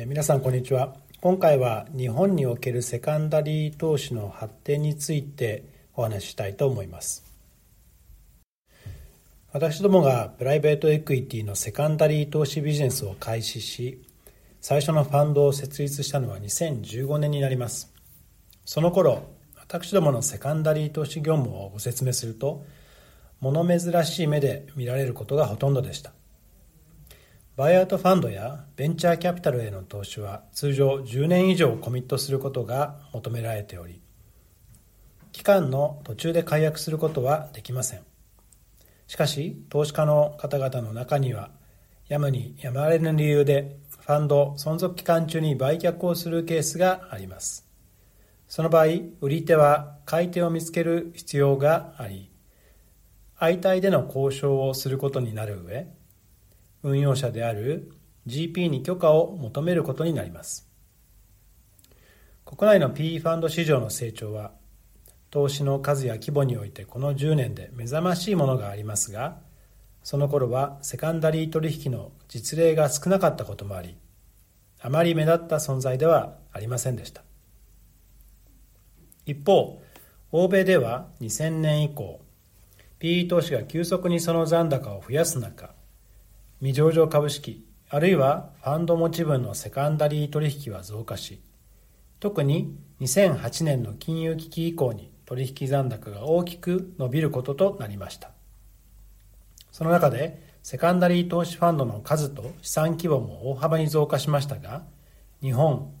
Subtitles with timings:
[0.00, 0.94] え、皆さんこんにちは。
[1.20, 7.24] 今回は日本におけるセカンダリー投資の発展についてお話ししたいと思います。
[9.50, 14.00] 私どもがプライベートエクイティのセカンダリー投資ビジネスを開始し
[14.60, 17.92] 最初のファンドを設立したのは2015年になります。
[18.64, 19.24] その頃
[19.56, 22.64] 私どものセカンダリー投資業務をご説明すると
[23.40, 26.12] 物珍しい目で見られることがほとんどでした。
[27.58, 34.00] バイアウトファンドやベンチャーキャピタルへの投資は通常10年以上コミットすることが求められており
[35.32, 38.02] 期間の途中で解約することはできません。
[39.08, 41.50] しかし投資家の方々の中には
[42.06, 47.66] やむにやまれぬ理由でファンド存続期間中に売却をするケースがあります。
[48.46, 48.84] その場合
[49.20, 52.30] 売り手は買い手を見つける必要があり
[53.36, 55.97] 相対での交渉をすることになる上
[56.82, 57.92] 運用者である
[58.26, 60.68] GP に許可を求めることになります。
[62.44, 64.52] 国内の PE ファンド市場の成長は
[65.30, 69.36] 投資の数や規模においてこの10年で目覚ましいものがありますが
[70.02, 73.98] その頃はセカンダリー取引の実例が少なかったこともあり
[74.80, 77.22] あまり目立った存在ではありませんでした。
[79.26, 79.82] 一方
[80.32, 82.20] 欧米では2000年以降
[83.00, 85.74] PE 投資が急速にその残高を増やす中
[86.60, 91.40] 未上場株式あるいはファンド持ち分のセカンダリー取引は増加し
[92.20, 98.30] 特に2008年の金融危機以降に取引残高が大きく伸びることとなりました。
[99.70, 104.82] その中でセカンダリー投資ファンドの数と資産規模も大幅に増加しましたが
[105.40, 105.92] 日本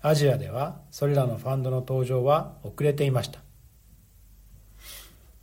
[0.00, 3.40] アジアではそれらのファンドの登場は遅れていました。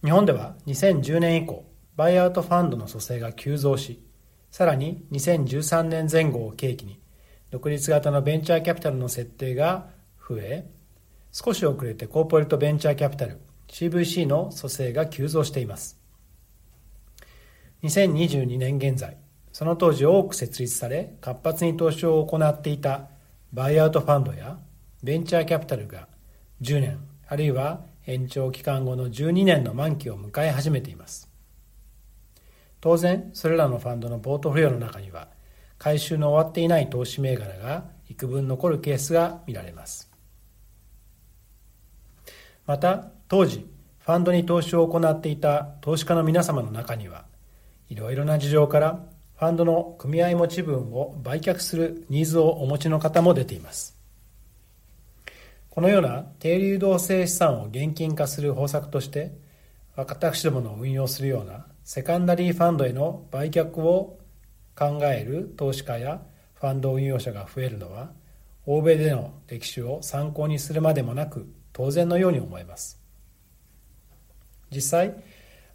[0.04, 1.64] 日本では2010年以降
[1.96, 4.03] バイアウトファンドの蘇生が急増し
[4.54, 7.00] さらに2013年前後を契機に
[7.50, 9.88] 独立型のベンチャーキャピタルの設定が
[10.30, 10.70] 増え
[11.32, 16.00] 少し遅れてコーポレートベンチャーキャピタル CVC の蘇生が急増しています。
[17.82, 19.18] 2022年現在
[19.52, 23.10] その当時多く設立され活発に投資を行っていた
[23.54, 24.60] バイアウトファンドや
[25.02, 26.08] ベンチャーキャピタルが
[26.62, 31.33] 10年あるいは延長期間後の12年の満期を迎え始めています。
[32.84, 35.30] 当然それらのファンドのポートフォリオの中には
[35.78, 40.12] 回収の終わっていない投資銘柄が幾分残るケースが見られます。
[42.66, 43.66] また当時
[44.00, 47.24] ファンドに投資を行っていた投資家の皆様の中には
[47.88, 49.06] いろいろな事情から
[49.38, 53.98] ファンドの組合持ち分を売却するニーズをお持ちの方も出ています。
[55.70, 59.32] このような低流動性資産を現金化する方策として
[59.96, 64.20] 私どもの運用するようなセカンダリーファンドへの売却を
[64.76, 66.24] 考える投資家や
[66.56, 68.12] ファンド運用者が増えるのは
[68.66, 73.00] 欧米での歴史を参考にするまでもなく当然のように思えます。
[74.72, 75.14] 実際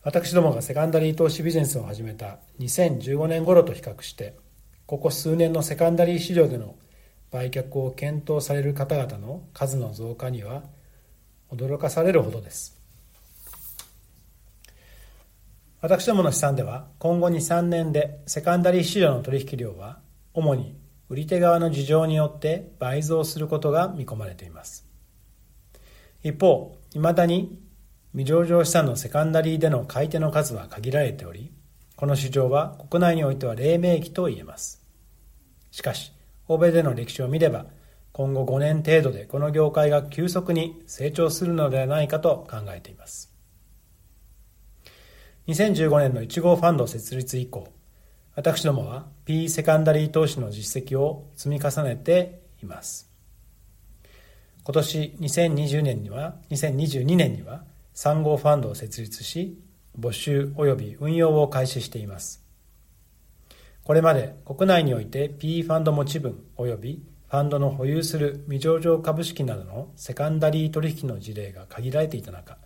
[0.02, 4.36] 私どもがセカンダリー投資ビジネスを始めた2015年頃と比較して
[4.86, 6.74] ここ数年のセカンダリー市場での
[7.30, 10.64] 売却を検討される方々の数の増加には
[11.52, 12.77] 驚かされるほどです。
[15.80, 20.00] 私どもの試算では今後2、3年でセカンダリー市場の取引量は
[20.34, 20.76] 主に
[21.08, 24.88] 売り手側の事情によって倍増することが見込まれています。
[26.24, 27.60] 一方、未だに
[28.12, 31.52] 未上場資産のセカンダリーでの買い手の数は限られており、
[31.94, 34.82] この市場は国内においては黎明期と言えます。
[35.70, 36.12] しかし、
[36.48, 37.66] 欧米での歴史を見れば、
[38.12, 43.37] 今後5年程度でこの業界が急速に成長するのではないかと考えています。
[45.48, 47.72] 2015年の1号ファンド設立以降、
[48.34, 53.10] 私どもは P セカンダリー投資の実績を積み重ねています。
[54.62, 57.64] 今年2020年には、2022年には
[57.94, 59.58] 3号ファンドを設立し、
[59.98, 62.44] 募集及び運用を開始しています。
[63.84, 72.58] これまで国内において P ファンド持ち分及びファンドの保有する未上場株式などのセカンダリー取引の事例が限られていた中、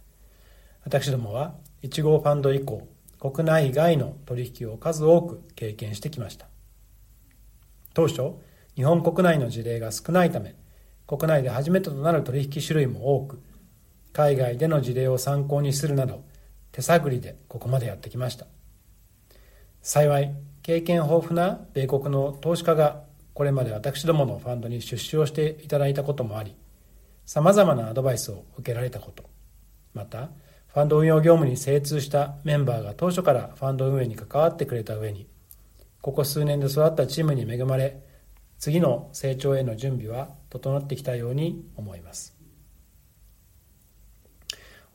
[0.82, 2.86] 私どもは1号ファンド以降、
[3.18, 6.46] 国内外の取引を数多く経験してきました。
[7.94, 8.34] 当初、
[8.74, 10.54] 日本国内の事例が少ないため、
[11.06, 13.42] 国内で初めてとなる取引種類も多く、
[14.12, 16.24] 海外での事例を参考にするなど、
[16.70, 18.46] 手探りでここまでやってきました。
[19.82, 23.02] 幸い、経験豊富な米国の投資家が
[23.34, 26.54] これまで私どものファンドに出資をしていただいたこともあり、
[27.26, 29.24] 様々なアドバイスを受けられたこと、
[29.94, 30.30] また、
[30.72, 35.26] ファンド運用業務に精通したメンバーが当初からファンド運営に関わってくれた上に、
[36.00, 38.02] ここ数年で育ったチームに恵まれ、
[38.58, 42.42] 次の成長への準備は整ってきたように思います。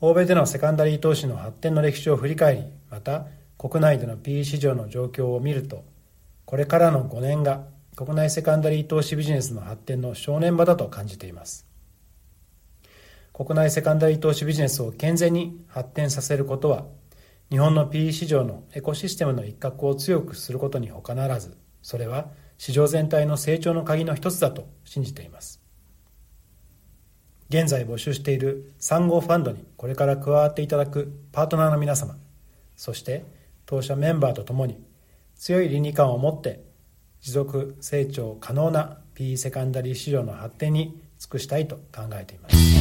[0.00, 3.26] 欧米でのセカンダリー投資の発展の歴史を振り返りまた
[3.58, 5.84] 国内での PE 市場の状況を見ると
[6.44, 7.64] これからの5年が
[7.96, 11.67] 国内セカンダリー投資ビジネスの発展の正念場だと感じています。
[13.38, 16.86] 国内セカンダリー投資ビジネスを健全に発展させることは
[17.50, 25.62] 日本の PE 市場のエコシステムの一角を強くすることに他ならずそれは市場全体の成長の鍵の一つだと信じています。
[27.48, 32.18] 現在募集している3号ファンドにこれから加わっていただくパートナーの皆様
[32.76, 33.24] そして
[33.66, 34.84] 当社メンバーとともに
[35.36, 36.64] 強い倫理観を持って
[37.20, 42.77] 持続成長可能な PE セカンダリー市場の発展に尽くしたいと考えています。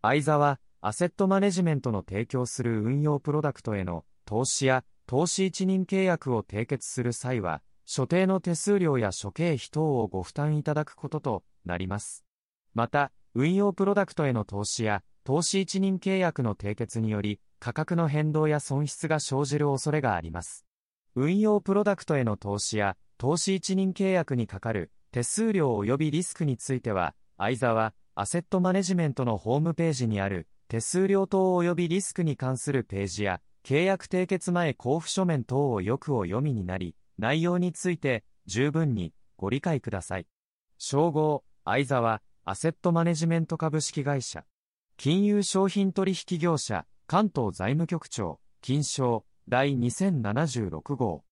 [0.00, 12.24] 相沢アセットマネジメントの提供する運用プロダクトへの投資や投資一任契約を締結する際は所定の手数料や諸経費等をご負担いただくこととなります。
[12.74, 20.66] また、運用プロダクトへの投資や、投資一任契約の締結により、価格の変動や損失が生じる恐れがあります。
[21.14, 40.26] 運用プロダクトへの投資や、投資一任契約にかかる手数料及びリスクについては、相沢アセットマネジメントのホームページにある手数料等及びリスクに関するページや、契約締結前交付書面等をよくお読みになり、内容について十分にご理解ください。
[40.78, 44.44] 称号相沢アセットマネジメント株式会社。
[44.96, 48.40] 金融商品取引業者関東財務局長。
[48.62, 51.22] 金賞第2076号。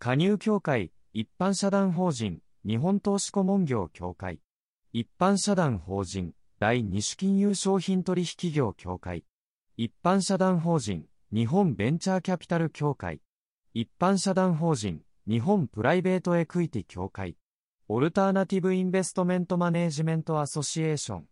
[0.00, 4.40] 加入協会一般社団法人日本投資顧問業協会。
[4.94, 9.24] 一般社団法人第二種金融商品取引業協会。
[9.78, 13.22] 一般社団法人日本ベンチャーキャピタル協会。
[13.72, 17.38] 一般社団法人日本プライベートエクイティ協会。
[17.88, 21.26] オルターナティブ・インベストメント・マネージメント・アソシエーション。